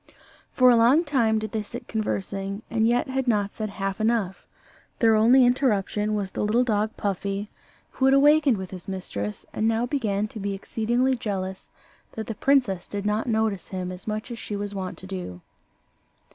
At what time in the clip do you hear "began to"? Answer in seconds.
9.85-10.39